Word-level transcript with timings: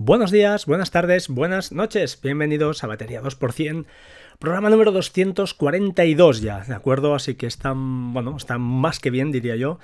Buenos 0.00 0.30
días, 0.30 0.64
buenas 0.64 0.92
tardes, 0.92 1.26
buenas 1.26 1.72
noches. 1.72 2.20
Bienvenidos 2.22 2.84
a 2.84 2.86
Batería 2.86 3.20
2%, 3.20 3.84
programa 4.38 4.70
número 4.70 4.92
242 4.92 6.40
ya, 6.40 6.60
¿de 6.60 6.72
acuerdo? 6.72 7.16
Así 7.16 7.34
que 7.34 7.46
están, 7.46 8.14
bueno, 8.14 8.36
están 8.36 8.60
más 8.60 9.00
que 9.00 9.10
bien, 9.10 9.32
diría 9.32 9.56
yo. 9.56 9.80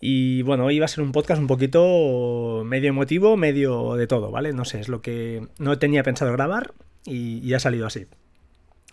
Y 0.00 0.42
bueno, 0.42 0.66
hoy 0.66 0.78
va 0.78 0.84
a 0.84 0.88
ser 0.88 1.02
un 1.02 1.10
podcast 1.10 1.40
un 1.40 1.48
poquito 1.48 2.62
medio 2.64 2.90
emotivo, 2.90 3.36
medio 3.36 3.96
de 3.96 4.06
todo, 4.06 4.30
¿vale? 4.30 4.52
No 4.52 4.64
sé, 4.64 4.78
es 4.78 4.88
lo 4.88 5.02
que 5.02 5.48
no 5.58 5.76
tenía 5.80 6.04
pensado 6.04 6.30
grabar 6.30 6.72
y, 7.04 7.52
ha 7.52 7.58
salido 7.58 7.88
así. 7.88 8.06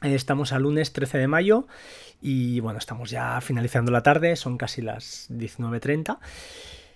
Estamos 0.01 0.53
al 0.53 0.63
lunes 0.63 0.91
13 0.91 1.19
de 1.19 1.27
mayo 1.27 1.67
y 2.19 2.61
bueno, 2.61 2.79
estamos 2.79 3.11
ya 3.11 3.39
finalizando 3.41 3.91
la 3.91 4.01
tarde, 4.01 4.35
son 4.35 4.57
casi 4.57 4.81
las 4.81 5.29
19.30. 5.29 6.17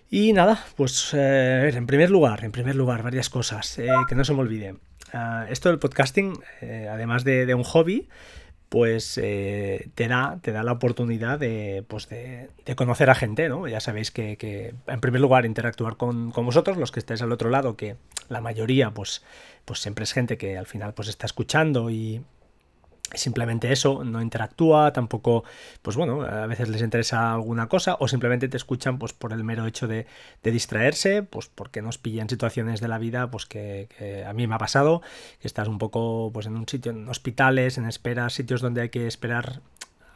Y 0.10 0.32
nada, 0.34 0.64
pues 0.76 1.14
eh, 1.14 1.70
en 1.74 1.86
primer 1.86 2.10
lugar, 2.10 2.46
en 2.46 2.52
primer 2.52 2.76
lugar, 2.76 3.04
varias 3.04 3.30
cosas, 3.30 3.78
eh, 3.78 3.90
que 4.08 4.16
no 4.16 4.24
se 4.24 4.34
me 4.34 4.40
olvide. 4.40 4.76
Ah, 5.14 5.46
esto 5.50 5.70
del 5.70 5.80
podcasting, 5.80 6.40
eh, 6.62 6.88
además 6.90 7.26
de, 7.26 7.54
un 7.54 7.64
hobby, 7.64 8.08
pues 8.70 9.16
te, 9.16 10.08
da, 10.08 10.40
te 10.42 10.52
da 10.52 10.64
la 10.64 10.74
oportunidad 10.74 11.40
de, 11.40 11.84
pues 11.88 12.08
de, 12.10 12.50
conocer 12.76 13.10
a 13.10 13.16
gente, 13.16 13.50
¿no? 13.50 13.68
Ya 13.68 13.80
sabéis 13.80 14.12
que, 14.12 14.74
en 14.88 15.00
primer 15.02 15.22
lugar, 15.22 15.46
interactuar 15.46 15.98
con, 15.98 16.32
con, 16.32 16.46
vosotros, 16.46 16.78
los 16.78 16.92
que 16.92 17.00
estáis 17.00 17.22
al 17.22 17.32
otro 17.32 17.50
lado, 17.50 17.76
que 17.76 17.96
la 18.30 18.42
mayoría, 18.42 18.92
pues, 18.92 19.24
pues 19.66 19.80
siempre 19.80 20.04
es 20.04 20.14
gente 20.14 20.38
que 20.38 20.58
al 20.58 20.68
final 20.68 20.94
pues 20.94 21.08
está 21.10 21.26
escuchando 21.26 21.90
y, 21.90 22.22
simplemente 23.14 23.72
eso, 23.72 24.04
no 24.04 24.22
interactúa, 24.22 24.94
tampoco, 24.94 25.44
pues 25.82 25.96
bueno, 25.96 26.22
a 26.22 26.46
veces 26.48 26.70
les 26.70 26.82
interesa 26.82 27.34
alguna 27.34 27.68
cosa 27.68 27.98
o 28.00 28.08
simplemente 28.08 28.48
te 28.48 28.58
escuchan 28.58 29.00
pues 29.00 29.14
por 29.14 29.34
el 29.34 29.44
mero 29.44 29.66
hecho 29.66 29.88
de, 29.88 30.06
distraerse, 30.44 31.24
pues 31.24 31.50
porque 31.54 31.82
nos 31.82 31.98
pillan 31.98 32.30
situaciones 32.30 32.80
de 32.80 32.88
la 32.88 32.98
vida, 32.98 33.30
pues 33.30 33.46
que, 33.46 33.90
que, 33.98 34.26
a 34.26 34.34
mí 34.34 34.48
me 34.48 34.56
ha 34.56 34.58
pasado, 34.58 35.02
que 35.42 35.48
estás 35.48 35.68
un 35.68 35.78
poco 35.78 36.32
pues 36.34 36.46
en 36.46 36.56
un 36.56 36.68
sitio, 36.68 36.92
en 36.92 37.08
hospitales, 37.10 37.78
en 37.78 37.86
esperas, 37.86 38.34
sitios 38.34 38.62
donde 38.62 38.82
hay 38.82 38.90
que 38.90 39.08
esperar 39.08 39.62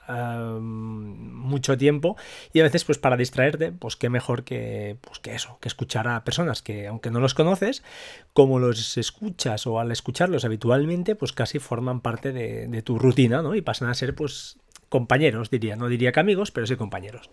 mucho 0.10 1.78
tiempo. 1.78 2.18
Y 2.54 2.60
a 2.60 2.64
veces 2.64 2.86
pues 2.86 2.98
para 2.98 3.18
distraerte 3.18 3.72
pues 3.72 3.96
qué 3.96 4.10
mejor 4.10 4.44
que 4.44 4.98
pues 5.02 5.20
que 5.20 5.36
eso 5.36 5.58
que 5.62 5.68
escuchar 5.68 6.08
a 6.08 6.24
personas 6.24 6.62
que 6.62 6.88
aunque 6.88 7.12
no 7.12 7.20
los 7.20 7.34
conoces 7.34 7.84
como 8.34 8.60
los 8.60 8.98
escuchas 8.98 9.68
o 9.68 9.80
al 9.80 9.92
escucharlos 9.92 10.46
habitualmente 10.46 11.16
pues 11.16 11.34
casi 11.34 11.60
forman 11.60 12.02
parte 12.02 12.32
de, 12.32 12.82
tu 12.82 12.98
rutina 12.98 13.42
¿no? 13.42 13.56
y 13.56 13.62
pasan 13.62 13.90
a 13.90 13.94
ser 13.94 14.16
pues 14.16 14.58
compañeros 14.90 15.50
diría. 15.50 15.76
No 15.76 15.88
diría 15.88 16.12
que 16.12 16.20
amigos 16.20 16.52
pero 16.52 16.68
sí 16.68 16.76
compañeros. 16.76 17.30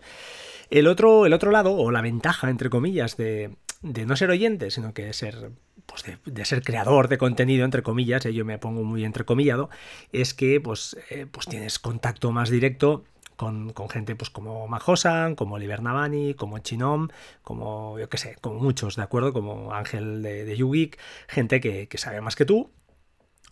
El 0.69 0.87
otro 0.87 1.25
el 1.25 1.33
otro 1.33 1.51
lado 1.51 1.75
o 1.75 1.91
la 1.91 2.01
ventaja 2.01 2.49
entre 2.49 2.69
comillas 2.69 3.17
de, 3.17 3.55
de 3.81 4.05
no 4.05 4.15
ser 4.15 4.29
oyente 4.29 4.71
sino 4.71 4.93
que 4.93 5.11
ser 5.13 5.51
pues 5.89 6.03
de, 6.23 6.45
ser 6.45 6.61
creador 6.63 7.07
de 7.07 7.17
contenido, 7.17 7.65
entre 7.65 7.83
comillas, 7.83 8.25
eh, 8.25 8.33
yo 8.33 8.45
me 8.45 8.57
pongo 8.57 8.83
muy 8.83 9.03
entrecomillado, 9.03 9.69
es 10.11 10.33
que 10.33 10.61
pues, 10.61 10.97
eh, 11.09 11.25
pues 11.29 11.47
tienes 11.47 11.79
contacto 11.79 12.31
más 12.31 12.49
directo 12.49 13.03
con, 13.35 13.73
gente 13.89 14.15
pues 14.15 14.29
como 14.29 14.67
Majosan, 14.67 15.35
como 15.35 15.55
Oliver 15.55 15.81
Navani, 15.81 16.33
como 16.33 16.59
Chinom, 16.59 17.07
como 17.41 17.97
yo 17.97 18.09
qué 18.09 18.17
sé, 18.17 18.35
como 18.41 18.59
muchos, 18.59 18.97
¿de 18.97 19.03
acuerdo? 19.03 19.31
Como 19.33 19.73
Ángel 19.73 20.21
de, 20.21 20.43
de 20.43 20.97
gente 21.27 21.61
que, 21.61 21.87
que, 21.87 21.97
sabe 21.97 22.21
más 22.21 22.35
que 22.35 22.45
tú 22.45 22.69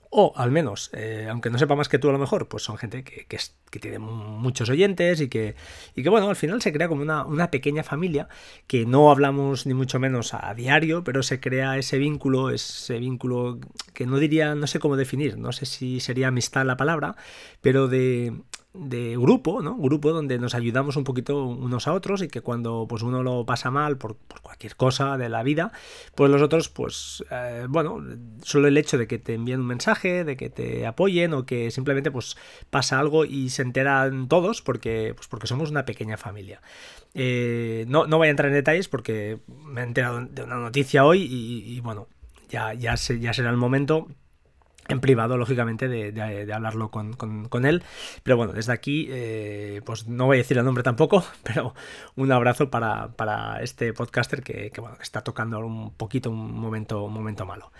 o 0.09 0.33
al 0.36 0.52
menos, 0.52 0.89
eh, 0.94 1.27
aunque 1.30 1.50
no 1.50 1.58
sepa 1.58 1.75
más 1.75 1.89
que 1.89 2.00
tú 2.00 2.09
a 2.09 2.11
lo 2.11 2.17
mejor, 2.17 2.47
pues 2.47 2.63
son 2.63 2.77
gente 2.77 3.03
que, 3.03 3.25
que, 3.25 3.80
tiene 3.80 4.00
muchos 4.00 4.69
oyentes 4.69 5.22
y 5.22 5.27
que, 5.27 5.55
y 5.95 6.03
que, 6.03 6.09
bueno, 6.09 6.30
al 6.30 6.36
final 6.36 6.61
se 6.61 6.73
crea 6.73 6.88
como 6.88 7.02
una, 7.02 7.25
una, 7.25 7.52
pequeña 7.52 7.83
familia 7.83 8.27
que 8.66 8.86
no 8.86 9.11
hablamos 9.11 9.66
ni 9.66 9.73
mucho 9.73 9.99
menos 9.99 10.33
a 10.33 10.53
diario, 10.53 11.03
pero 11.03 11.22
se 11.22 11.39
crea 11.39 11.77
ese 11.77 11.97
vínculo, 11.97 12.49
ese 12.49 12.97
vínculo 12.99 13.59
que 13.93 14.05
no 14.05 14.17
diría, 14.17 14.55
no 14.55 14.67
sé 14.67 14.80
cómo 14.80 14.95
definir, 14.95 15.37
no 15.37 15.52
sé 15.52 15.65
si 15.65 15.99
sería 15.99 16.30
amistad 16.30 16.65
la 16.65 16.77
palabra, 16.77 17.15
pero 17.61 17.87
de, 17.87 18.33
de 18.80 19.17
grupo, 19.17 19.61
¿no? 19.61 19.76
Grupo 19.76 20.11
donde 20.11 20.38
nos 20.39 20.55
ayudamos 20.55 20.95
un 20.95 21.04
poquito 21.04 21.45
unos 21.45 21.88
a 21.88 21.93
otros 21.93 22.21
y 22.21 22.27
que 22.27 22.42
cuando 22.42 22.86
pues 22.88 23.04
uno 23.04 23.23
lo 23.23 23.45
pasa 23.45 23.71
mal 23.71 23.98
por, 23.98 24.17
cualquier 24.42 24.76
cosa 24.76 25.17
de 25.17 25.30
la 25.30 25.43
vida, 25.43 25.71
pues 26.15 26.32
los 26.32 26.42
otros, 26.42 26.70
pues, 26.70 27.23
eh, 27.32 27.66
bueno, 27.70 28.04
solo 28.42 28.67
el 28.67 28.77
hecho 28.77 28.98
de 28.98 29.08
que 29.08 29.20
te 29.20 29.33
envíen 29.33 29.61
un 29.61 29.67
mensaje, 29.67 30.23
de 30.23 30.37
que 30.37 30.49
te 30.49 30.86
apoyen 30.86 31.33
o 31.33 31.45
que 31.45 31.71
simplemente 31.71 32.11
pues 32.11 32.37
pasa 32.70 32.99
algo 32.99 33.26
y 33.26 33.49
se 33.49 33.61
enteran 33.61 34.27
todos 34.27 34.61
porque, 34.61 35.14
pues 35.16 35.27
porque 35.27 35.48
somos 35.48 35.71
una 35.71 35.86
pequeña 35.86 36.17
familia. 36.17 36.61
Eh, 37.14 37.86
no, 37.87 38.08
no 38.08 38.17
voy 38.17 38.27
a 38.27 38.32
entrar 38.32 38.49
en 38.49 38.55
detalles 38.55 38.87
porque 38.87 39.39
me 39.48 39.82
he 39.82 39.83
enterado 39.83 40.21
de 40.26 40.43
una 40.43 40.58
noticia 40.58 41.05
hoy 41.05 41.27
y, 41.30 41.80
bueno, 41.82 42.08
ya, 42.49 42.73
ya, 42.73 42.95
ya 42.95 43.33
será 43.33 43.49
el 43.49 43.58
momento 43.58 44.08
en 44.87 44.99
privado, 44.99 45.37
lógicamente, 45.37 45.87
de, 45.87 46.53
hablarlo 46.53 46.89
con, 46.89 47.65
él. 47.65 47.83
Pero 48.23 48.37
bueno, 48.37 48.53
desde 48.53 48.73
aquí, 48.73 49.08
eh, 49.09 49.81
pues 49.86 50.08
no 50.08 50.25
voy 50.25 50.37
a 50.37 50.39
decir 50.39 50.58
el 50.58 50.65
nombre 50.65 50.83
tampoco, 50.83 51.25
pero 51.43 51.73
un 52.15 52.31
abrazo 52.31 52.70
para, 52.70 53.59
este 53.61 53.93
podcaster 53.93 54.43
que 54.43 54.71
está 55.02 55.21
tocando 55.21 55.59
un 55.59 55.92
poquito 55.92 56.30
un 56.30 56.53
momento, 56.59 57.03
un 57.03 57.14
momento 57.14 57.45
malo. 57.45 57.71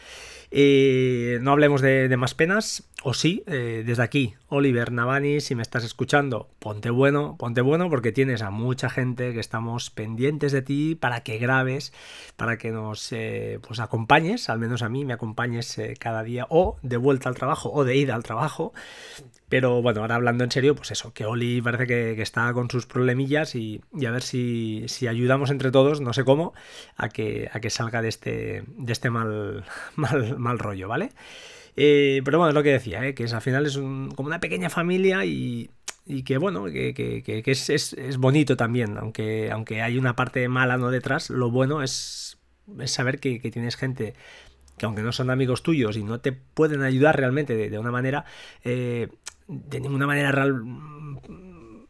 Eh, 0.50 1.40
no 1.42 1.52
hablemos 1.52 1.82
de, 1.82 2.16
más 2.18 2.34
penas, 2.34 2.88
o 3.04 3.14
sí, 3.14 3.44
eh, 3.46 3.84
desde 3.86 4.04
aquí, 4.04 4.34
Oliver 4.48 4.92
Navani, 4.92 5.40
si 5.40 5.54
me 5.54 5.62
estás 5.62 5.84
escuchando, 5.84 6.50
ponte 6.60 6.90
bueno, 6.90 7.36
ponte 7.38 7.62
bueno 7.62 7.90
porque 7.90 8.12
tienes 8.12 8.42
a 8.42 8.50
mucha 8.50 8.90
gente 8.90 9.34
que 9.34 9.40
estamos 9.40 9.92
pendientes 9.92 10.52
de 10.52 10.64
ti 10.64 10.96
para 10.96 11.22
que 11.22 11.38
grabes, 11.38 11.94
para 12.36 12.58
que 12.58 12.72
nos 12.72 13.12
eh, 13.12 13.60
pues 13.66 13.80
acompañes, 13.80 14.50
al 14.50 14.60
menos 14.60 14.82
a 14.82 14.90
mí 14.90 15.06
me 15.06 15.14
acompañes 15.14 15.80
cada 16.00 16.24
día 16.24 16.48
o 16.50 16.78
de 16.82 16.98
vuelta 16.98 17.30
al 17.30 17.36
trabajo 17.36 17.72
o 17.72 17.84
de 17.84 17.96
ida 17.96 18.16
al 18.16 18.24
trabajo. 18.24 18.74
Pero 19.50 19.82
bueno, 19.82 20.02
ahora 20.02 20.16
hablando 20.16 20.44
en 20.44 20.52
serio, 20.52 20.76
pues 20.76 20.92
eso, 20.92 21.14
que 21.14 21.26
Oli 21.26 21.62
parece 21.62 21.88
que, 21.88 22.22
está 22.22 22.52
con 22.52 22.70
sus 22.70 22.86
problemillas 22.86 23.56
y, 23.56 23.82
a 24.06 24.12
ver 24.12 24.22
si, 24.22 24.86
ayudamos 25.08 25.52
entre 25.52 25.72
todos, 25.72 26.02
no 26.02 26.14
sé 26.14 26.26
cómo, 26.26 26.54
a 26.98 27.08
que, 27.10 27.50
a 27.54 27.62
que 27.62 27.70
salga 27.70 28.02
de 28.02 28.10
este, 28.10 28.64
de 28.68 28.92
este 28.92 29.10
mal, 29.10 29.64
mal, 29.96 30.38
mal 30.38 30.60
rollo, 30.60 30.90
¿vale? 30.90 31.12
Eh, 31.80 32.24
pero 32.26 32.40
bueno, 32.40 32.50
es 32.50 32.56
lo 32.56 32.64
que 32.64 32.72
decía, 32.72 33.06
¿eh? 33.06 33.14
que 33.14 33.24
es, 33.24 33.34
al 33.34 33.42
final 33.42 33.68
es 33.68 33.78
como 33.78 34.28
una 34.28 34.40
pequeña 34.40 34.72
familia 34.72 35.24
y, 35.26 35.70
que 36.26 36.40
bueno, 36.40 36.66
que, 36.66 37.44
es, 37.46 38.18
bonito 38.18 38.58
también, 38.58 38.98
aunque, 38.98 39.52
aunque 39.52 39.84
hay 39.84 40.00
una 40.00 40.16
parte 40.16 40.48
mala 40.50 40.78
no 40.78 40.90
detrás, 40.90 41.30
lo 41.30 41.52
bueno 41.52 41.84
es, 41.84 42.40
saber 42.86 43.20
que, 43.20 43.40
tienes 43.52 43.76
gente 43.76 44.16
que 44.80 44.86
aunque 44.88 45.04
no 45.04 45.12
son 45.12 45.30
amigos 45.30 45.62
tuyos 45.64 45.98
y 45.98 46.04
no 46.04 46.20
te 46.20 46.32
pueden 46.32 46.82
ayudar 46.82 47.16
realmente 47.16 47.56
de, 47.56 47.80
una 47.80 47.92
manera, 47.92 48.26
eh, 48.64 49.10
de 49.48 49.80
ninguna 49.80 50.08
manera 50.08 50.32
real, 50.32 50.64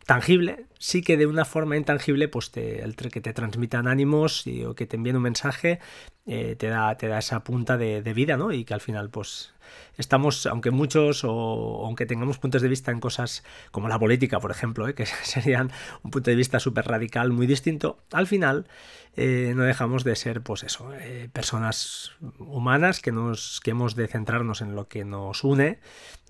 tangible, 0.05 0.65
sí 0.79 1.01
que 1.01 1.15
de 1.15 1.27
una 1.27 1.45
forma 1.45 1.77
intangible, 1.77 2.27
pues 2.27 2.51
te, 2.51 2.83
que 3.11 3.21
te 3.21 3.33
transmitan 3.33 3.87
ánimos 3.87 4.47
y, 4.47 4.65
o 4.65 4.75
que 4.75 4.85
te 4.85 4.97
envíen 4.97 5.15
un 5.15 5.23
mensaje, 5.23 5.79
te, 6.25 6.55
da, 6.67 6.95
te 6.97 7.07
da 7.07 7.19
esa 7.19 7.43
punta 7.43 7.77
de, 7.77 8.01
de, 8.01 8.13
vida, 8.13 8.37
¿no? 8.37 8.51
Y 8.51 8.63
que 8.63 8.73
al 8.73 8.81
final, 8.81 9.09
pues, 9.09 9.53
estamos, 9.97 10.45
aunque 10.45 10.71
muchos 10.71 11.23
o 11.23 11.85
aunque 11.85 12.05
tengamos 12.05 12.37
puntos 12.37 12.61
de 12.61 12.67
vista 12.67 12.91
en 12.91 12.99
cosas 12.99 13.43
como 13.71 13.87
la 13.87 13.99
política, 13.99 14.39
por 14.39 14.51
ejemplo, 14.51 14.87
¿eh? 14.87 14.93
que 14.95 15.05
serían 15.05 15.71
un 16.03 16.11
punto 16.11 16.29
de 16.29 16.35
vista 16.35 16.59
súper 16.59 16.85
radical, 16.85 17.31
muy 17.31 17.47
distinto, 17.47 17.99
al 18.11 18.27
final 18.27 18.67
eh, 19.15 19.53
no 19.55 19.63
dejamos 19.63 20.03
de 20.03 20.15
ser, 20.15 20.41
pues 20.41 20.63
eso, 20.63 20.93
eh, 20.93 21.29
personas 21.33 22.11
humanas 22.39 22.99
que, 22.99 23.11
nos, 23.11 23.59
que 23.63 23.71
hemos 23.71 23.95
de 23.95 24.07
centrarnos 24.07 24.61
en 24.61 24.75
lo 24.75 24.87
que 24.87 25.05
nos 25.05 25.43
une 25.43 25.79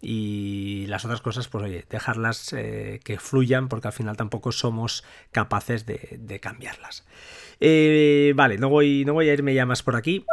y 0.01 0.85
las 0.87 1.05
otras 1.05 1.21
cosas, 1.21 1.47
pues 1.47 1.63
oye, 1.65 1.85
dejarlas 1.89 2.49
que 2.51 3.17
fluyan 3.19 3.67
porque 3.67 3.87
al 3.87 3.93
final 3.93 4.15
tampoco 4.15 4.51
somos 4.51 5.03
capaces 5.31 5.87
de, 5.87 6.39
cambiarlas. 6.39 7.03
vale, 8.35 8.57
no 8.59 8.69
voy, 8.69 9.05
no 9.05 9.13
voy 9.13 9.29
a 9.29 9.33
irme 9.33 9.55
ya 9.55 9.65
más 9.65 9.81
por 9.81 9.95
aquí. 9.95 10.23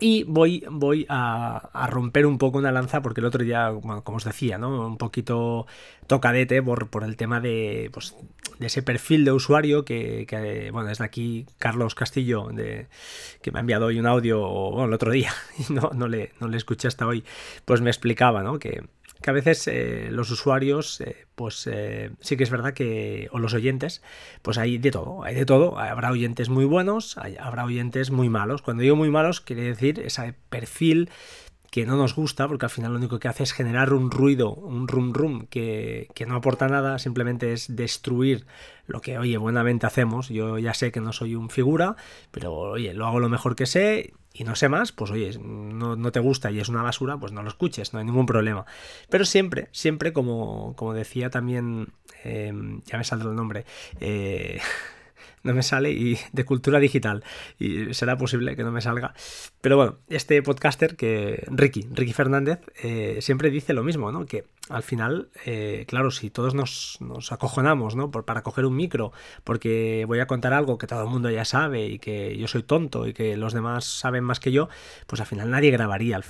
Y 0.00 0.24
voy, 0.24 0.64
voy 0.68 1.06
a, 1.08 1.88
romper 1.88 2.26
un 2.26 2.36
poco 2.38 2.58
una 2.58 2.72
lanza 2.72 3.00
porque 3.00 3.20
el 3.20 3.26
otro 3.26 3.44
día, 3.44 3.72
como 4.02 4.16
os 4.16 4.24
decía, 4.24 4.58
¿no? 4.58 4.86
Un 4.86 4.98
poquito 4.98 5.66
tocadete 6.08 6.60
por, 6.62 6.88
por 6.90 7.04
el 7.04 7.16
tema 7.16 7.40
de, 7.40 7.90
pues, 7.92 8.16
de 8.58 8.66
ese 8.66 8.82
perfil 8.82 9.24
de 9.24 9.32
usuario 9.32 9.84
que, 9.84 10.26
que, 10.26 10.70
bueno, 10.72 10.88
desde 10.88 11.04
aquí 11.04 11.46
Carlos 11.58 11.94
Castillo, 11.94 12.48
de, 12.52 12.88
que 13.40 13.52
me 13.52 13.58
ha 13.58 13.60
enviado 13.60 13.86
hoy 13.86 14.00
un 14.00 14.06
audio, 14.06 14.40
bueno, 14.40 14.86
el 14.86 14.92
otro 14.94 15.12
día, 15.12 15.32
y 15.58 15.72
no, 15.72 15.90
no, 15.94 16.08
le, 16.08 16.32
no 16.40 16.48
le 16.48 16.56
escuché 16.56 16.88
hasta 16.88 17.06
hoy, 17.06 17.24
pues 17.64 17.80
me 17.80 17.90
explicaba, 17.90 18.42
¿no? 18.42 18.58
Que, 18.58 18.82
que 19.22 19.30
a 19.30 19.32
veces 19.32 19.66
eh, 19.68 20.08
los 20.10 20.30
usuarios, 20.30 21.00
eh, 21.00 21.26
pues 21.34 21.66
eh, 21.66 22.10
sí 22.20 22.36
que 22.36 22.44
es 22.44 22.50
verdad 22.50 22.74
que, 22.74 23.28
o 23.32 23.38
los 23.38 23.54
oyentes, 23.54 24.02
pues 24.42 24.58
hay 24.58 24.78
de 24.78 24.90
todo, 24.90 25.24
hay 25.24 25.34
de 25.34 25.46
todo. 25.46 25.78
Habrá 25.78 26.10
oyentes 26.10 26.48
muy 26.48 26.64
buenos, 26.64 27.16
habrá 27.40 27.64
oyentes 27.64 28.10
muy 28.10 28.28
malos. 28.28 28.62
Cuando 28.62 28.82
digo 28.82 28.96
muy 28.96 29.10
malos, 29.10 29.40
quiere 29.40 29.62
decir 29.62 30.00
ese 30.00 30.34
perfil 30.50 31.10
que 31.74 31.86
no 31.86 31.96
nos 31.96 32.14
gusta, 32.14 32.46
porque 32.46 32.66
al 32.66 32.70
final 32.70 32.92
lo 32.92 32.98
único 32.98 33.18
que 33.18 33.26
hace 33.26 33.42
es 33.42 33.52
generar 33.52 33.92
un 33.94 34.12
ruido, 34.12 34.54
un 34.54 34.86
rum 34.86 35.12
rum, 35.12 35.46
que, 35.50 36.06
que 36.14 36.24
no 36.24 36.36
aporta 36.36 36.68
nada, 36.68 37.00
simplemente 37.00 37.52
es 37.52 37.74
destruir 37.74 38.46
lo 38.86 39.00
que, 39.00 39.18
oye, 39.18 39.36
buenamente 39.38 39.84
hacemos. 39.84 40.28
Yo 40.28 40.56
ya 40.58 40.72
sé 40.72 40.92
que 40.92 41.00
no 41.00 41.12
soy 41.12 41.34
un 41.34 41.50
figura, 41.50 41.96
pero 42.30 42.52
oye, 42.52 42.94
lo 42.94 43.08
hago 43.08 43.18
lo 43.18 43.28
mejor 43.28 43.56
que 43.56 43.66
sé 43.66 44.12
y 44.32 44.44
no 44.44 44.54
sé 44.54 44.68
más, 44.68 44.92
pues 44.92 45.10
oye, 45.10 45.36
no, 45.36 46.12
te 46.12 46.20
gusta 46.20 46.52
y 46.52 46.60
es 46.60 46.68
una 46.68 46.84
basura, 46.84 47.16
pues 47.16 47.32
no 47.32 47.42
lo 47.42 47.48
escuches, 47.48 47.92
no 47.92 47.98
hay 47.98 48.04
ningún 48.04 48.26
problema. 48.26 48.66
Pero 49.10 49.24
siempre, 49.24 49.68
siempre, 49.72 50.12
como, 50.12 50.76
como 50.76 50.94
decía 50.94 51.28
también, 51.28 51.92
em, 52.22 52.82
ya 52.84 52.98
me 52.98 53.02
saldrá 53.02 53.30
el 53.30 53.34
nombre, 53.34 53.64
eh, 53.98 54.60
no 55.42 55.54
me 55.54 55.62
sale 55.62 55.90
y 55.92 56.18
de 56.32 56.44
cultura 56.44 56.80
digital 56.80 57.22
y 57.58 57.94
será 57.94 58.16
posible 58.16 58.56
que 58.56 58.64
no 58.64 58.72
me 58.72 58.80
salga. 58.80 59.14
Pero 59.60 59.76
bueno, 59.76 59.98
este 60.08 60.42
podcaster 60.42 60.96
que 60.96 61.44
Ricky, 61.48 61.86
Ricky 61.92 62.12
Fernández, 62.12 62.60
eh, 62.82 63.18
siempre 63.20 63.50
dice 63.50 63.72
lo 63.72 63.84
mismo, 63.84 64.10
¿no? 64.10 64.26
Que 64.26 64.44
al 64.70 64.82
final, 64.82 65.28
eh, 65.44 65.84
claro, 65.86 66.10
si 66.10 66.30
todos 66.30 66.54
nos, 66.54 66.98
acojonamos, 67.30 67.96
¿no? 67.96 68.10
Por, 68.10 68.24
para 68.24 68.42
coger 68.42 68.64
un 68.64 68.74
micro, 68.74 69.12
porque 69.44 70.04
voy 70.08 70.20
a 70.20 70.26
contar 70.26 70.54
algo 70.54 70.78
que 70.78 70.86
todo 70.86 71.02
el 71.02 71.08
mundo 71.08 71.30
ya 71.30 71.44
sabe 71.44 71.86
y 71.86 71.98
que 71.98 72.36
yo 72.38 72.48
soy 72.48 72.62
tonto 72.62 73.06
y 73.06 73.12
que 73.12 73.36
los 73.36 73.52
demás 73.52 73.84
saben 73.84 74.24
más 74.24 74.40
que 74.40 74.52
yo, 74.52 74.68
pues 75.06 75.20
al 75.20 75.26
final 75.26 75.50
nadie 75.50 75.70
grabaría, 75.70 76.20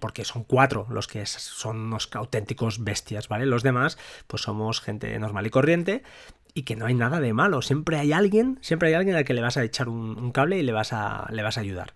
porque 0.00 0.24
son 0.24 0.42
cuatro 0.44 0.86
los 0.90 1.06
que 1.06 1.24
son 1.26 1.78
unos 1.78 2.08
auténticos 2.12 2.82
bestias, 2.82 3.28
¿vale? 3.28 3.46
Los 3.46 3.62
demás, 3.62 3.98
pues 4.26 4.42
somos 4.42 4.80
gente 4.80 5.16
normal 5.18 5.46
y 5.46 5.50
corriente 5.50 6.02
y 6.54 6.62
que 6.62 6.76
no 6.76 6.86
hay 6.86 6.94
nada 6.94 7.20
de 7.20 7.32
malo. 7.32 7.60
Siempre 7.62 7.98
hay 7.98 8.12
alguien, 8.12 8.58
siempre 8.62 8.88
hay 8.88 8.94
alguien 8.94 9.16
al 9.16 9.24
que 9.24 9.34
le 9.34 9.42
vas 9.42 9.56
a 9.56 9.64
echar 9.64 9.88
un, 9.88 10.30
cable 10.30 10.58
y 10.58 10.62
le 10.62 10.72
vas 10.72 10.92
a, 10.92 11.26
le 11.30 11.42
vas 11.42 11.58
a 11.58 11.60
ayudar. 11.60 11.92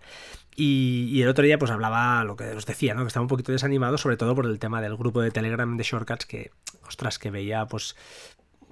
Y, 0.55 1.21
el 1.21 1.29
otro 1.29 1.45
día 1.45 1.57
pues 1.57 1.71
hablaba 1.71 2.23
lo 2.25 2.35
que 2.35 2.43
os 2.51 2.65
decía, 2.65 2.93
¿no? 2.93 3.01
Que 3.01 3.07
estaba 3.07 3.21
un 3.23 3.29
poquito 3.29 3.53
desanimado, 3.53 3.97
sobre 3.97 4.17
todo 4.17 4.35
por 4.35 4.45
el 4.45 4.59
tema 4.59 4.81
del 4.81 4.97
grupo 4.97 5.21
de 5.21 5.31
Telegram 5.31 5.77
de 5.77 5.83
Shortcuts, 5.83 6.25
que, 6.25 6.51
ostras, 6.85 7.17
que 7.17 7.31
veía 7.31 7.65
pues 7.65 7.95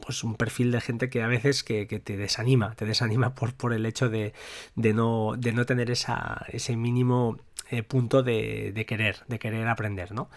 pues 0.01 0.23
un 0.23 0.35
perfil 0.35 0.71
de 0.71 0.79
gente 0.79 1.09
que 1.09 1.23
a 1.23 1.27
veces 1.27 1.63
que, 1.63 1.85
te 1.85 2.17
desanima, 2.17 2.75
te 2.75 2.85
desanima 2.85 3.33
por, 3.33 3.55
por 3.55 3.73
el 3.73 3.83
hecho 3.85 4.09
de, 4.09 4.33
no, 4.75 5.33
de 5.37 5.51
no 5.53 5.65
tener 5.65 5.89
esa, 5.89 6.45
ese 6.49 6.75
mínimo 6.75 7.39
eh, 7.71 7.81
punto 7.81 8.21
de, 8.21 8.71
de, 8.73 8.85
querer, 8.85 9.23
de 9.27 9.39
querer 9.39 9.67
aprender, 9.67 10.11
¿no? 10.11 10.29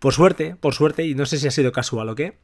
Por 0.00 0.14
suerte, 0.14 0.56
por 0.56 0.74
suerte, 0.74 1.04
y 1.06 1.14
no 1.14 1.26
sé 1.26 1.38
si 1.38 1.46
ha 1.46 1.52
sido 1.52 1.70
casual 1.70 2.08
o 2.08 2.16
qué, 2.16 2.36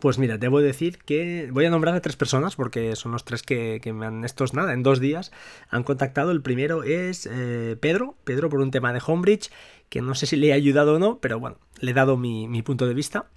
pues 0.00 0.18
mira, 0.18 0.38
debo 0.38 0.60
decir 0.60 0.98
que 0.98 1.48
voy 1.52 1.64
a 1.64 1.70
nombrar 1.70 1.94
a 1.94 2.00
tres 2.00 2.16
personas 2.16 2.56
porque 2.56 2.96
son 2.96 3.12
los 3.12 3.24
tres 3.24 3.42
que, 3.42 3.80
me 3.94 4.06
han, 4.06 4.24
estos 4.24 4.54
nada, 4.54 4.72
en 4.72 4.82
dos 4.82 5.00
días 5.00 5.32
han 5.70 5.82
contactado. 5.82 6.30
El 6.30 6.42
primero 6.42 6.82
es 6.82 7.28
eh, 7.30 7.76
Pedro, 7.80 8.16
Pedro 8.24 8.48
por 8.48 8.60
un 8.60 8.70
tema 8.70 8.92
de 8.92 9.02
Homebridge, 9.04 9.50
que 9.88 10.02
no 10.02 10.14
sé 10.14 10.26
si 10.26 10.36
le 10.36 10.48
he 10.48 10.52
ayudado 10.52 10.96
o 10.96 10.98
no, 10.98 11.18
pero 11.20 11.38
bueno, 11.40 11.58
le 11.78 11.92
he 11.92 11.94
dado 11.94 12.16
mi, 12.16 12.48
mi 12.48 12.62
punto 12.62 12.86
de 12.86 12.94
vista. 12.94 13.30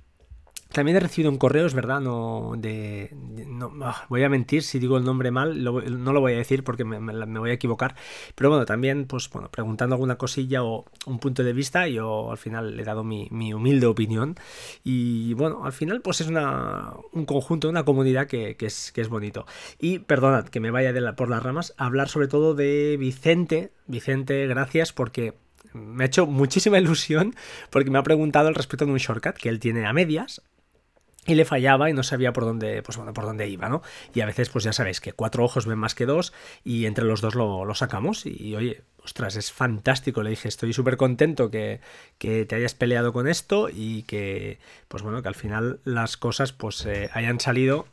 También 0.77 0.97
he 0.97 0.99
recibido 0.99 1.31
un 1.31 1.39
correo, 1.39 1.65
es 1.65 1.73
verdad, 1.73 1.99
no 2.01 2.53
de, 2.55 3.09
ah, 3.81 4.05
voy 4.09 4.23
a 4.23 4.29
mentir 4.29 4.61
si 4.61 4.77
digo 4.77 4.95
el 4.97 5.03
nombre 5.03 5.31
mal, 5.31 5.63
no 5.63 6.13
lo 6.13 6.21
voy 6.21 6.33
a 6.33 6.37
decir 6.37 6.63
porque 6.63 6.85
me, 6.85 6.99
voy 7.39 7.49
a 7.49 7.53
equivocar, 7.53 7.95
pero 8.35 8.51
bueno, 8.51 8.63
también 8.67 9.07
pues 9.07 9.27
bueno, 9.31 9.49
preguntando 9.49 9.95
alguna 9.95 10.19
cosilla 10.19 10.61
o 10.61 10.85
un 11.07 11.17
punto 11.17 11.43
de 11.43 11.51
vista, 11.53 11.87
yo 11.87 12.29
al 12.29 12.37
final 12.37 12.77
le 12.77 12.83
he 12.83 12.85
dado 12.85 13.03
mi, 13.03 13.27
humilde 13.53 13.87
opinión. 13.87 14.35
Y 14.83 15.33
bueno, 15.33 15.65
al 15.65 15.73
final 15.73 16.01
pues 16.01 16.21
es 16.21 16.27
una, 16.27 16.93
un 17.11 17.25
conjunto, 17.25 17.69
una 17.69 17.83
comunidad 17.83 18.27
que, 18.27 18.55
es, 18.59 18.91
que 18.91 19.01
es 19.01 19.09
bonito. 19.09 19.47
Y 19.79 19.97
perdonad 19.97 20.45
que 20.45 20.59
me 20.59 20.69
vaya 20.69 20.93
de 20.93 21.01
por 21.13 21.27
las 21.27 21.41
ramas, 21.41 21.73
hablar 21.77 22.07
sobre 22.07 22.27
todo 22.27 22.53
de 22.53 22.97
Vicente, 22.99 23.71
Vicente, 23.87 24.45
gracias 24.45 24.93
porque 24.93 25.33
me 25.73 26.03
ha 26.03 26.05
hecho 26.05 26.27
muchísima 26.27 26.77
ilusión 26.77 27.33
porque 27.71 27.89
me 27.89 27.97
ha 27.97 28.03
preguntado 28.03 28.47
al 28.47 28.53
respecto 28.53 28.85
de 28.85 28.91
un 28.91 28.99
shortcut 28.99 29.37
que 29.37 29.49
él 29.49 29.59
tiene 29.59 29.87
a 29.87 29.91
medias 29.91 30.43
y 31.27 31.35
le 31.35 31.45
fallaba 31.45 31.89
y 31.89 31.93
no 31.93 32.03
sabía 32.03 32.33
por 32.33 32.45
dónde, 32.45 32.81
pues 32.81 32.97
bueno, 32.97 33.13
por 33.13 33.25
dónde 33.25 33.47
iba, 33.47 33.69
¿no? 33.69 33.83
Y 34.13 34.21
a 34.21 34.25
veces, 34.25 34.49
pues 34.49 34.63
ya 34.63 34.73
sabéis 34.73 35.01
que 35.01 35.13
cuatro 35.13 35.43
ojos 35.43 35.65
ven 35.65 35.77
más 35.77 35.93
que 35.93 36.05
dos 36.05 36.33
y 36.63 36.85
entre 36.85 37.05
los 37.05 37.21
dos 37.21 37.35
lo, 37.35 37.73
sacamos 37.75 38.25
y, 38.25 38.55
oye, 38.55 38.81
ostras, 39.03 39.35
es 39.35 39.51
fantástico. 39.51 40.23
Le 40.23 40.31
dije, 40.31 40.47
estoy 40.47 40.73
súper 40.73 40.97
contento 40.97 41.51
que, 41.51 41.81
que, 42.17 42.45
te 42.45 42.55
hayas 42.55 42.73
peleado 42.73 43.13
con 43.13 43.27
esto 43.27 43.69
y 43.71 44.03
que, 44.03 44.57
pues 44.87 45.03
bueno, 45.03 45.21
que 45.21 45.27
al 45.27 45.35
final 45.35 45.79
las 45.83 46.17
cosas 46.17 46.53
pues 46.53 46.85
eh, 46.85 47.09
hayan 47.13 47.39
salido 47.39 47.85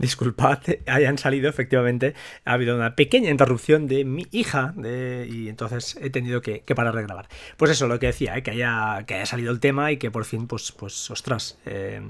disculpad, 0.00 0.58
hayan 0.86 1.18
salido, 1.18 1.48
efectivamente, 1.48 2.14
ha 2.44 2.54
habido 2.54 2.74
una 2.74 2.96
pequeña 2.96 3.30
interrupción 3.30 3.86
de 3.86 4.04
mi 4.04 4.26
hija 4.30 4.74
y 5.28 5.48
entonces 5.48 5.96
he 6.00 6.10
tenido 6.10 6.40
que, 6.40 6.62
parar 6.74 6.94
de 6.94 7.02
grabar. 7.02 7.28
Pues 7.56 7.70
eso, 7.70 7.86
lo 7.86 7.98
que 7.98 8.06
decía, 8.06 8.36
¿eh? 8.36 8.42
que, 8.42 8.52
haya, 8.52 9.04
que 9.06 9.14
haya 9.14 9.26
salido 9.26 9.52
el 9.52 9.60
tema 9.60 9.92
y 9.92 9.98
que 9.98 10.10
por 10.10 10.24
fin, 10.24 10.46
pues, 10.46 10.72
pues 10.72 11.10
ostras, 11.10 11.58
eh, 11.66 12.00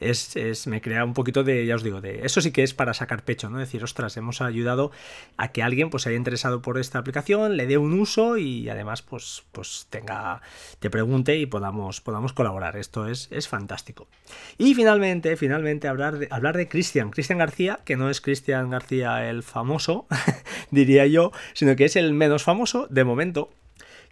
es, 0.00 0.66
me 0.66 0.80
crea 0.80 1.04
un 1.04 1.14
poquito 1.14 1.44
de, 1.44 1.66
ya 1.66 1.74
os 1.74 1.82
digo, 1.82 2.00
de 2.00 2.24
eso 2.24 2.40
sí 2.40 2.52
que 2.52 2.62
es 2.62 2.74
para 2.74 2.94
sacar 2.94 3.24
pecho, 3.24 3.50
¿no? 3.50 3.58
Decir, 3.58 3.82
ostras, 3.82 4.16
hemos 4.16 4.40
ayudado 4.40 4.90
a 5.36 5.48
que 5.52 5.62
alguien 5.62 5.90
pues 5.90 6.04
se 6.04 6.10
haya 6.10 6.18
interesado 6.18 6.62
por 6.62 6.78
esta 6.78 6.98
aplicación, 6.98 7.56
le 7.56 7.66
dé 7.66 7.78
un 7.78 7.92
uso 7.98 8.36
y 8.36 8.68
además 8.68 9.02
pues, 9.02 9.44
pues 9.52 9.86
tenga, 9.90 10.40
te 10.78 10.90
pregunte 10.90 11.36
y 11.36 11.46
podamos, 11.46 12.00
podamos 12.00 12.32
colaborar. 12.32 12.76
Esto 12.76 13.08
es, 13.08 13.28
es 13.30 13.48
fantástico. 13.48 14.08
Y 14.56 14.74
finalmente, 14.74 15.36
finalmente 15.36 15.88
hablar 15.88 16.18
de, 16.18 16.28
hablar 16.30 16.56
de 16.56 16.68
Cristian, 16.68 17.10
Cristian 17.10 17.38
García, 17.38 17.80
que 17.84 17.96
no 17.96 18.10
es 18.10 18.20
Cristian 18.20 18.70
García 18.70 19.28
el 19.28 19.42
famoso, 19.42 20.06
diría 20.70 21.06
yo, 21.06 21.32
sino 21.54 21.76
que 21.76 21.86
es 21.86 21.96
el 21.96 22.12
menos 22.12 22.42
famoso 22.44 22.86
de 22.88 23.04
momento 23.04 23.50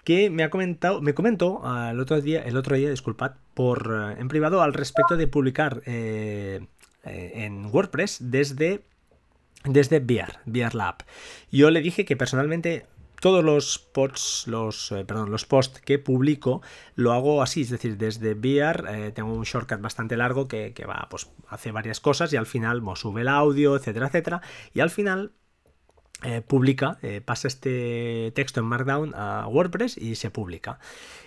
que 0.07 0.31
me 0.31 0.45
ha 0.45 0.51
comentado, 0.51 1.03
me 1.03 1.15
comentó 1.15 1.63
el 1.91 1.99
otro 1.99 2.21
día, 2.21 2.41
el 2.43 2.57
otro 2.57 2.77
día, 2.77 2.89
disculpad, 2.89 3.33
por 3.55 4.15
eh, 4.15 4.21
en 4.21 4.29
privado 4.29 4.63
al 4.63 4.73
respecto 4.73 5.17
de 5.17 5.27
publicar 5.27 5.83
eh, 5.85 6.65
eh, 7.03 7.33
en 7.35 7.67
WordPress 7.67 8.19
desde 8.21 8.85
desde 9.65 9.99
VR, 9.99 10.39
VR 10.47 10.77
Lab. 10.77 10.99
Yo 11.51 11.73
le 11.73 11.81
dije 11.81 12.05
que 12.05 12.17
personalmente 12.17 12.87
todos 13.21 13.43
los 13.43 13.81
posts, 13.81 14.47
los, 14.47 14.95
perdón, 15.09 15.33
los 15.33 15.45
posts 15.45 15.81
que 15.81 15.99
publico 15.99 16.63
lo 16.95 17.13
hago 17.13 17.43
así, 17.43 17.63
es 17.63 17.71
decir, 17.71 17.97
desde 17.97 18.35
VR 18.35 19.11
tengo 19.11 19.35
un 19.35 19.43
shortcut 19.43 19.81
bastante 19.81 20.17
largo 20.17 20.47
que, 20.47 20.73
que, 20.73 20.87
va, 20.87 21.09
pues 21.11 21.29
hace 21.49 21.73
varias 21.73 21.99
cosas 21.99 22.33
y 22.33 22.37
al 22.37 22.47
final 22.47 22.81
pues, 22.81 23.01
sube 23.01 23.23
el 23.23 23.29
audio, 23.29 23.75
etcétera, 23.75 24.07
etcétera, 24.07 24.41
y 24.73 24.79
al 24.79 24.91
final 24.91 25.33
eh, 26.27 26.43
publica, 26.43 26.99
eh, 27.03 27.21
pasa 27.25 27.47
este 27.47 28.33
texto 28.35 28.59
en 28.59 28.67
Markdown 28.67 29.15
a 29.15 29.47
WordPress 29.47 29.97
y 29.97 30.17
se 30.17 30.31
publica. 30.31 30.81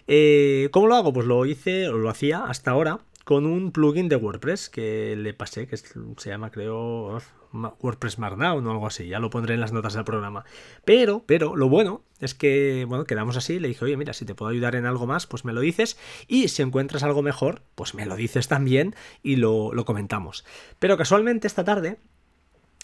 Eh, 0.08 0.68
¿Cómo 0.74 0.88
lo 0.88 0.96
hago? 0.96 1.14
Pues 1.14 1.26
lo 1.26 1.46
hice, 1.46 1.88
o 1.88 1.98
lo 1.98 2.10
hacía 2.10 2.44
hasta 2.44 2.72
ahora 2.72 3.00
con 3.24 3.46
un 3.46 3.72
plugin 3.72 4.10
de 4.10 4.18
WordPress 4.18 4.70
que 4.70 5.16
le 5.16 5.34
pasé, 5.34 5.68
que 5.68 5.78
se 5.78 6.30
llama, 6.30 6.52
creo, 6.52 7.22
WordPress 7.54 8.20
Markdown 8.20 8.68
o 8.68 8.72
algo 8.72 8.88
así. 8.88 9.08
Ya 9.08 9.20
lo 9.20 9.30
pondré 9.30 9.54
en 9.54 9.62
las 9.62 9.72
notas 9.72 9.94
del 9.94 10.04
programa. 10.04 10.44
Pero, 10.84 11.24
pero, 11.26 11.56
lo 11.56 11.70
bueno 11.70 12.04
es 12.20 12.34
que, 12.34 12.86
bueno, 12.90 13.06
quedamos 13.06 13.38
así. 13.38 13.60
Le 13.60 13.70
dije, 13.70 13.86
oye, 13.86 13.96
mira, 13.96 14.12
si 14.12 14.26
te 14.26 14.36
puedo 14.36 14.52
ayudar 14.52 14.76
en 14.76 14.86
algo 14.86 15.08
más, 15.08 15.28
pues 15.28 15.46
me 15.46 15.54
lo 15.54 15.62
dices. 15.62 15.98
Y 16.28 16.50
si 16.50 16.62
encuentras 16.62 17.04
algo 17.04 17.22
mejor, 17.22 17.62
pues 17.76 17.94
me 17.94 18.06
lo 18.06 18.18
dices 18.18 18.50
también 18.50 18.96
y 19.24 19.38
lo, 19.38 19.74
lo 19.74 19.86
comentamos. 19.86 20.44
Pero 20.80 20.98
casualmente 20.98 21.48
esta 21.48 21.64
tarde 21.64 22.00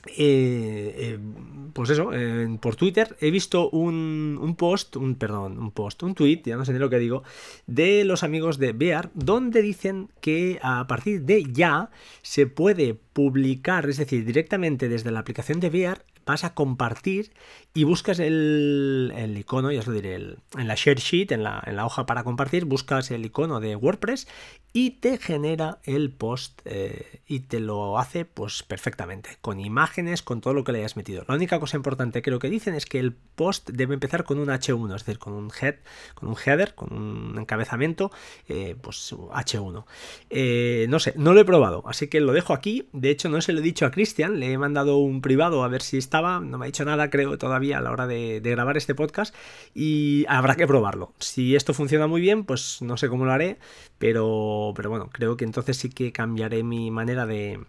eh, 0.07 0.95
eh, 0.97 1.19
pues 1.73 1.89
eso, 1.89 2.09
por 2.61 2.75
Twitter 2.75 3.17
he 3.19 3.31
visto 3.31 3.69
un, 3.69 4.55
post, 4.57 4.95
un 4.95 5.15
perdón, 5.15 5.57
un 5.57 5.71
post, 5.71 6.03
un 6.03 6.15
tweet, 6.15 6.41
ya 6.45 6.55
no 6.55 6.65
sé 6.65 6.73
ni 6.73 6.79
lo 6.79 6.89
que 6.89 6.99
digo, 6.99 7.23
de 7.67 8.05
los 8.05 8.23
amigos 8.23 8.57
de 8.57 8.73
Bear, 8.73 9.11
donde 9.13 9.61
dicen 9.61 10.09
que 10.21 10.59
a 10.61 10.87
partir 10.87 11.23
de 11.23 11.43
ya 11.51 11.89
se 12.21 12.47
puede 12.47 12.93
publicar, 12.93 13.89
es 13.89 13.97
decir, 13.97 14.25
directamente 14.25 14.89
desde 14.89 15.11
la 15.11 15.19
aplicación 15.19 15.59
de 15.59 15.69
Bear, 15.69 16.05
vas 16.25 16.43
a 16.43 16.53
compartir 16.53 17.31
y 17.73 17.83
buscas 17.83 18.19
el, 18.19 19.35
icono, 19.37 19.71
ya 19.71 19.79
os 19.79 19.87
lo 19.87 19.93
diré, 19.93 20.15
en 20.15 20.67
la 20.67 20.75
share 20.75 20.99
sheet, 20.99 21.31
en 21.31 21.43
la, 21.43 21.63
en 21.65 21.75
la, 21.75 21.85
hoja 21.85 22.05
para 22.05 22.23
compartir, 22.23 22.65
buscas 22.65 23.11
el 23.11 23.25
icono 23.25 23.59
de 23.59 23.75
WordPress 23.75 24.27
y 24.75 24.91
te 24.91 25.17
genera 25.17 25.79
el 25.85 26.11
post 26.11 26.61
eh, 26.65 27.21
y 27.25 27.39
te 27.39 27.61
lo 27.61 27.97
hace 27.97 28.25
pues 28.25 28.61
perfectamente, 28.61 29.37
con 29.39 29.61
imágenes, 29.61 30.21
con 30.21 30.41
todo 30.41 30.53
lo 30.53 30.65
que 30.65 30.73
le 30.73 30.79
hayas 30.79 30.97
metido. 30.97 31.23
La 31.29 31.35
única 31.35 31.61
cosa 31.61 31.77
importante 31.77 32.21
que 32.21 32.35
que 32.35 32.49
dicen 32.49 32.75
es 32.75 32.85
que 32.85 32.99
el 32.99 33.13
post 33.13 33.69
debe 33.69 33.93
empezar 33.93 34.25
con 34.25 34.37
un 34.39 34.49
H1, 34.49 34.93
es 34.93 35.05
decir, 35.05 35.17
con 35.17 35.31
un 35.31 35.49
head, 35.61 35.75
con 36.13 36.27
un 36.27 36.35
header, 36.35 36.75
con 36.75 36.91
un 36.91 37.37
encabezamiento, 37.39 38.11
eh, 38.49 38.75
pues 38.81 39.13
H1. 39.13 39.85
Eh, 40.29 40.87
no 40.89 40.99
sé, 40.99 41.13
no 41.15 41.33
lo 41.33 41.39
he 41.39 41.45
probado, 41.45 41.83
así 41.87 42.09
que 42.09 42.19
lo 42.19 42.33
dejo 42.33 42.51
aquí. 42.51 42.89
De 42.91 43.11
hecho, 43.11 43.29
no 43.29 43.39
se 43.39 43.53
lo 43.53 43.59
he 43.59 43.63
dicho 43.63 43.85
a 43.85 43.91
Cristian, 43.91 44.41
le 44.41 44.51
he 44.51 44.57
mandado 44.57 44.97
un 44.97 45.21
privado 45.21 45.63
a 45.63 45.69
ver 45.69 45.81
si 45.81 45.97
está 45.97 46.15
no 46.21 46.57
me 46.57 46.65
ha 46.65 46.67
dicho 46.67 46.83
nada, 46.83 47.09
creo, 47.09 47.37
todavía 47.37 47.77
a 47.77 47.81
la 47.81 47.91
hora 47.91 48.07
de, 48.07 48.41
grabar 48.43 48.75
este 48.77 48.95
podcast 48.95 49.33
y 49.73 50.25
habrá 50.27 50.55
que 50.55 50.67
probarlo. 50.67 51.13
Si 51.19 51.55
esto 51.55 51.73
funciona 51.73 52.07
muy 52.07 52.19
bien, 52.19 52.43
pues 52.43 52.81
no 52.81 52.97
sé 52.97 53.07
cómo 53.07 53.25
lo 53.25 53.31
haré, 53.31 53.57
pero, 53.97 54.64
pero 54.73 54.89
bueno, 54.89 55.09
creo 55.11 55.37
que 55.37 55.45
entonces 55.45 55.77
sí 55.77 55.89
que 55.89 56.11
cambiaré 56.11 56.63
mi 56.63 56.91
manera 56.91 57.25
de, 57.25 57.59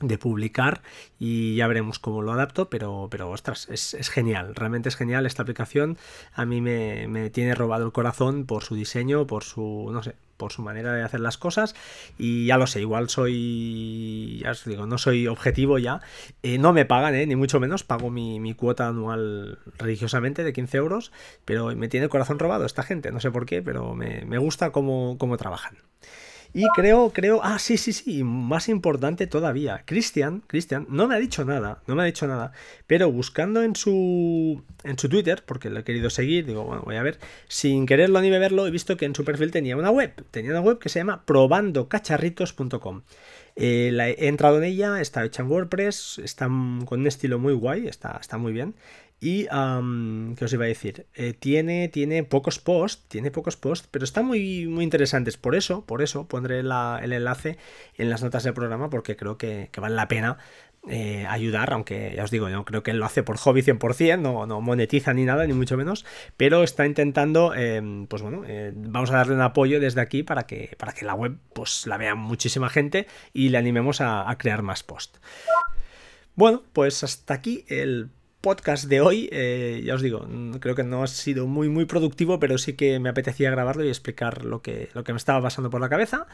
de 0.00 0.18
publicar 0.18 0.82
y 1.18 1.56
ya 1.56 1.66
veremos 1.66 1.98
cómo 1.98 2.22
lo 2.22 2.32
adapto, 2.32 2.70
pero, 2.70 3.08
pero 3.10 3.30
ostras, 3.30 3.68
es, 3.70 3.96
genial, 4.10 4.54
realmente 4.54 4.88
es 4.88 4.96
genial 4.96 5.26
esta 5.26 5.42
aplicación, 5.42 5.98
a 6.34 6.44
mí 6.44 6.60
me, 6.60 7.08
me, 7.08 7.30
tiene 7.30 7.54
robado 7.54 7.84
el 7.84 7.92
corazón 7.92 8.46
por 8.46 8.64
su 8.64 8.74
diseño, 8.74 9.26
por 9.26 9.44
su, 9.44 9.90
no 9.92 10.02
sé, 10.02 10.14
por 10.38 10.52
su 10.52 10.62
manera 10.62 10.94
de 10.94 11.02
hacer 11.02 11.20
las 11.20 11.36
cosas. 11.36 11.74
Y 12.16 12.46
ya 12.46 12.56
lo 12.56 12.66
sé, 12.66 12.80
igual 12.80 13.10
soy, 13.10 14.40
ya 14.42 14.52
os 14.52 14.64
digo, 14.64 14.86
no 14.86 14.96
soy 14.96 15.26
objetivo 15.26 15.78
ya, 15.78 16.00
eh, 16.42 16.56
no 16.56 16.72
me 16.72 16.86
pagan, 16.86 17.14
eh, 17.14 17.26
ni 17.26 17.36
mucho 17.36 17.60
menos, 17.60 17.84
pago 17.84 18.08
mi, 18.08 18.38
cuota 18.54 18.88
anual 18.88 19.58
religiosamente 19.76 20.42
de 20.44 20.52
15 20.54 20.78
euros, 20.78 21.12
pero 21.44 21.74
me 21.76 21.88
tiene 21.88 22.04
el 22.04 22.10
corazón 22.10 22.38
robado 22.38 22.64
esta 22.64 22.82
gente, 22.82 23.12
no 23.12 23.20
sé 23.20 23.30
por 23.30 23.44
qué, 23.44 23.60
pero 23.60 23.94
me, 23.94 24.24
me 24.24 24.38
gusta 24.38 24.70
cómo, 24.70 25.16
cómo 25.18 25.36
trabajan. 25.36 25.76
Y 26.54 26.66
creo, 26.74 27.10
creo, 27.12 27.40
ah, 27.42 27.58
sí, 27.58 27.76
sí, 27.76 27.92
sí, 27.92 28.24
más 28.24 28.68
importante 28.68 29.26
todavía, 29.26 29.82
Cristian, 29.84 30.42
Cristian, 30.46 30.86
no 30.88 31.06
me 31.06 31.14
ha 31.14 31.18
dicho 31.18 31.44
nada, 31.44 31.82
no 31.86 31.94
me 31.94 32.02
ha 32.02 32.06
dicho 32.06 32.26
nada, 32.26 32.52
pero 32.86 33.12
buscando 33.12 33.62
en 33.62 33.76
su, 33.76 34.62
en 34.82 34.98
su 34.98 35.08
Twitter, 35.10 35.44
porque 35.44 35.68
lo 35.68 35.80
he 35.80 35.84
querido 35.84 36.08
seguir, 36.08 36.46
digo, 36.46 36.64
bueno, 36.64 36.82
voy 36.84 36.96
a 36.96 37.02
ver, 37.02 37.18
sin 37.48 37.84
quererlo 37.84 38.20
ni 38.22 38.30
beberlo, 38.30 38.66
he 38.66 38.70
visto 38.70 38.96
que 38.96 39.04
en 39.04 39.14
su 39.14 39.24
perfil 39.24 39.50
tenía 39.50 39.76
una 39.76 39.90
web, 39.90 40.14
tenía 40.30 40.50
una 40.52 40.62
web 40.62 40.78
que 40.78 40.88
se 40.88 41.00
llama 41.00 41.22
probandocacharritos.com. 41.26 43.02
Eh, 43.60 44.16
he 44.18 44.28
entrado 44.28 44.58
en 44.58 44.64
ella, 44.64 45.00
está 45.00 45.24
hecha 45.24 45.42
en 45.42 45.50
WordPress, 45.50 46.20
está 46.22 46.46
con 46.46 47.00
un 47.00 47.06
estilo 47.06 47.40
muy 47.40 47.54
guay, 47.54 47.88
está, 47.88 48.16
está 48.20 48.38
muy 48.38 48.52
bien. 48.52 48.74
Y, 49.20 49.46
¿qué 49.46 50.44
os 50.44 50.52
iba 50.52 50.64
a 50.64 50.68
decir? 50.68 51.06
Eh, 51.14 51.32
tiene, 51.32 51.88
tiene 51.88 52.22
pocos 52.22 52.60
posts, 52.60 53.04
tiene 53.08 53.32
pocos 53.32 53.56
posts, 53.56 53.88
pero 53.90 54.04
están 54.04 54.26
muy, 54.26 54.66
muy 54.68 54.84
interesantes. 54.84 55.36
Por 55.36 55.56
eso, 55.56 55.84
por 55.84 56.02
eso 56.02 56.28
pondré 56.28 56.60
el 56.60 57.12
enlace 57.12 57.58
en 57.96 58.10
las 58.10 58.22
notas 58.22 58.44
del 58.44 58.54
programa, 58.54 58.90
porque 58.90 59.16
creo 59.16 59.36
que, 59.36 59.70
vale 59.76 59.96
la 59.96 60.06
pena 60.06 60.38
eh, 60.88 61.26
ayudar, 61.28 61.72
aunque 61.72 62.12
ya 62.14 62.22
os 62.22 62.30
digo, 62.30 62.48
yo 62.48 62.64
creo 62.64 62.84
que 62.84 62.92
él 62.92 62.98
lo 62.98 63.06
hace 63.06 63.24
por 63.24 63.38
hobby 63.38 63.62
100%, 63.62 64.20
no, 64.20 64.46
no 64.46 64.60
monetiza 64.60 65.12
ni 65.12 65.24
nada, 65.24 65.44
ni 65.48 65.52
mucho 65.52 65.76
menos, 65.76 66.06
pero 66.36 66.62
está 66.62 66.86
intentando, 66.86 67.54
em, 67.56 68.06
pues 68.06 68.22
bueno, 68.22 68.44
eh, 68.46 68.72
vamos 68.74 69.10
a 69.10 69.14
darle 69.14 69.34
un 69.34 69.40
apoyo 69.40 69.80
desde 69.80 70.00
aquí 70.00 70.22
para 70.22 70.46
que, 70.46 70.76
para 70.78 70.92
que 70.92 71.04
la 71.04 71.14
web 71.14 71.36
pues 71.52 71.88
la 71.88 71.96
vea 71.96 72.14
muchísima 72.14 72.68
gente 72.68 73.08
y 73.32 73.48
le 73.48 73.58
animemos 73.58 74.00
a, 74.00 74.30
a 74.30 74.38
crear 74.38 74.62
más 74.62 74.84
posts. 74.84 75.20
Bueno, 76.36 76.62
pues 76.72 77.02
hasta 77.02 77.34
aquí 77.34 77.64
el 77.66 78.10
podcast 78.48 78.84
de 78.84 79.02
hoy, 79.02 79.28
eh, 79.30 79.82
ya 79.84 79.94
os 79.94 80.00
digo, 80.00 80.26
creo 80.58 80.74
que 80.74 80.82
no 80.82 81.02
ha 81.02 81.06
sido 81.06 81.46
muy 81.46 81.68
muy 81.68 81.84
productivo, 81.84 82.40
pero 82.40 82.56
sí 82.56 82.72
que 82.72 82.98
me 82.98 83.10
apetecía 83.10 83.50
grabarlo 83.50 83.84
y 83.84 83.88
explicar 83.88 84.42
lo 84.42 84.62
que, 84.62 84.88
lo 84.94 85.04
que 85.04 85.12
me 85.12 85.18
estaba 85.18 85.42
pasando 85.42 85.68
por 85.68 85.82
la 85.82 85.90
cabeza. 85.90 86.26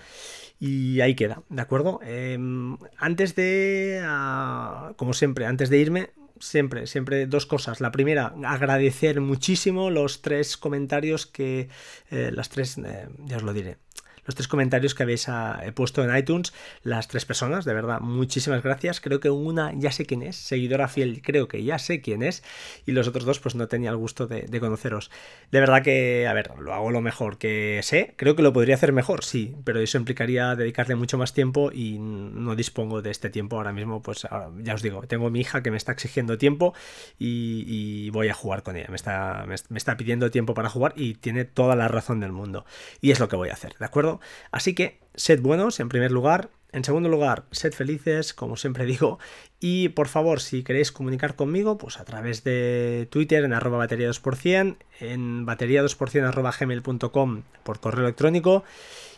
Y 0.61 1.01
ahí 1.01 1.17
queda, 1.17 1.43
¿de 1.49 1.61
acuerdo? 1.61 1.99
Em, 2.05 2.79
antes 2.99 3.35
de, 3.35 4.01
ah, 4.05 4.93
como 4.97 5.13
siempre, 5.13 5.47
antes 5.47 5.71
de 5.71 5.79
irme, 5.79 6.11
siempre, 6.39 6.87
siempre 6.87 7.27
dos 7.27 7.47
cosas. 7.47 7.81
La 7.81 7.91
primera, 7.91 8.33
agradecer 8.47 9.21
muchísimo 9.21 9.91
los 9.91 10.23
tres 10.23 10.57
comentarios 10.57 11.27
que, 11.27 11.69
eh, 12.13 12.31
las 12.33 12.49
tres, 12.49 12.79
eh, 12.79 13.09
ya 13.25 13.39
os 13.39 13.43
lo 13.43 13.53
diré, 13.53 13.79
los 14.25 14.35
tres 14.35 14.49
comentarios 14.49 14.95
que 14.95 15.03
habéis 15.03 15.29
ah, 15.29 15.63
puesto 15.75 16.03
en 16.05 16.17
iTunes, 16.17 16.53
las 16.83 17.09
tres 17.09 17.25
personas, 17.25 17.65
de 17.65 17.75
verdad, 17.75 18.01
muchísimas 18.01 18.63
gracias. 18.63 19.01
Creo 19.01 19.21
que 19.21 19.31
una 19.31 19.73
ya 19.75 19.93
sé 19.93 20.07
quién 20.07 20.23
es, 20.23 20.37
seguidora 20.37 20.89
fiel, 20.89 21.23
creo 21.23 21.49
que 21.49 21.63
ya 21.65 21.79
sé 21.79 22.01
quién 22.01 22.23
es, 22.23 22.43
y 22.87 22.93
los 22.93 23.09
otros 23.09 23.25
dos, 23.25 23.39
pues 23.41 23.55
no 23.55 23.69
tenía 23.69 23.91
el 23.91 23.97
gusto 23.97 24.27
de, 24.27 24.61
conoceros. 24.61 25.11
De 25.51 25.61
verdad 25.61 25.83
que, 25.83 26.27
a 26.27 26.33
ver, 26.33 26.51
lo 26.59 26.73
hago 26.73 26.91
lo 26.91 27.01
mejor 27.01 27.39
que 27.39 27.81
sé, 27.83 28.15
creo 28.17 28.37
que 28.37 28.43
lo 28.43 28.53
podría 28.53 28.77
hacer 28.77 28.93
mejor, 28.93 29.25
sí, 29.25 29.55
pero 29.65 29.81
eso 29.81 29.99
implicaría 29.99 30.55
dedicarle 30.55 30.95
mucho 30.95 31.19
más 31.19 31.35
tiempo 31.35 31.71
y 31.73 31.99
no 31.99 32.57
dispongo 32.57 33.03
de 33.03 33.11
este 33.11 33.31
tiempo 33.31 33.57
ahora 33.57 33.73
mismo, 33.73 34.03
pues 34.03 34.27
ya 34.63 34.75
os 34.75 34.83
digo, 34.83 35.03
tengo 35.03 35.31
mi 35.31 35.41
hija 35.41 35.63
que 35.63 35.71
me 35.71 35.77
está 35.77 35.93
exigiendo 35.93 36.39
tiempo 36.39 36.75
y, 37.19 38.11
voy 38.11 38.29
a 38.29 38.35
jugar 38.35 38.63
con 38.63 38.77
ella, 38.77 38.87
me 38.91 38.97
está, 38.97 39.45
me 39.47 39.79
está 39.79 39.97
pidiendo 39.97 40.31
tiempo 40.31 40.55
para 40.55 40.69
jugar 40.69 40.93
y 40.97 41.15
tiene 41.15 41.45
toda 41.45 41.75
la 41.75 41.89
razón 41.89 42.21
del 42.21 42.31
mundo. 42.31 42.65
Y 43.01 43.11
es 43.11 43.19
lo 43.19 43.29
que 43.29 43.35
voy 43.35 43.49
a 43.49 43.55
hacer, 43.55 43.75
¿de 43.79 43.85
acuerdo? 43.85 44.14
Así 44.51 44.75
que 44.75 44.99
sed 45.15 45.41
buenos 45.41 45.81
en 45.81 45.89
primer 45.89 46.13
lugar. 46.13 46.51
En 46.73 46.83
segundo 46.83 47.09
lugar, 47.09 47.45
sed 47.53 47.73
felices, 47.73 48.35
como 48.35 48.57
siempre 48.57 48.85
digo. 48.93 49.21
Y 49.61 49.91
por 49.91 50.09
favor, 50.09 50.41
si 50.41 50.65
queréis 50.65 50.91
comunicar 50.91 51.37
conmigo, 51.37 51.79
pues 51.79 52.01
a 52.01 52.05
través 52.05 52.43
de 52.43 53.07
Twitter 53.11 53.45
en 53.45 53.53
arroba 53.53 53.79
batería 53.79 54.11
2%, 54.11 54.77
en 55.01 55.47
batería 55.47 55.85
2% 55.85 56.27
arroba 56.27 56.53
gmail.com 56.59 57.43
por 57.63 57.81
correo 57.81 58.05
electrónico. 58.05 58.65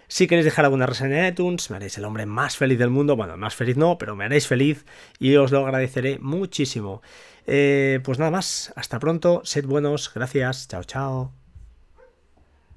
Si 0.08 0.28
queréis 0.28 0.46
dejar 0.46 0.66
alguna 0.66 0.86
reseña 0.86 1.20
en 1.20 1.34
iTunes, 1.34 1.70
me 1.70 1.76
haréis 1.76 1.98
el 1.98 2.06
hombre 2.06 2.26
más 2.26 2.56
feliz 2.56 2.80
del 2.80 2.90
mundo. 2.90 3.16
Bueno, 3.16 3.36
más 3.38 3.56
feliz 3.56 3.76
no, 3.78 3.98
pero 3.98 4.16
me 4.16 4.26
haréis 4.26 4.48
feliz 4.48 4.86
y 5.20 5.36
os 5.36 5.52
lo 5.52 5.66
agradeceré 5.66 6.18
muchísimo. 6.20 7.02
Eh, 7.46 8.00
pues 8.04 8.20
nada 8.20 8.32
más, 8.32 8.74
hasta 8.76 9.00
pronto, 9.00 9.42
sed 9.44 9.66
buenos, 9.66 10.14
gracias, 10.14 10.68
chao, 10.68 10.84
chao. 10.84 11.47